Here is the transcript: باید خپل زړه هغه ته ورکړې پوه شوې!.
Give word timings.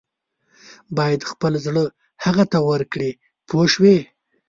باید 0.97 1.21
خپل 1.31 1.53
زړه 1.65 1.83
هغه 2.23 2.43
ته 2.51 2.57
ورکړې 2.69 3.09
پوه 3.47 3.65
شوې!. 3.73 3.97